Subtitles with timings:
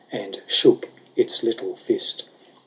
[0.11, 2.23] And shook its little fist.